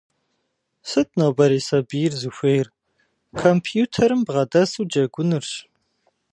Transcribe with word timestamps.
Сыт 0.89 1.09
нобэрей 1.19 1.63
сабийр 1.69 2.13
зыхуейр? 2.21 2.67
Компьютерым 3.43 4.21
бгъэдэсу 4.27 4.85
джэгунырщ. 4.89 5.51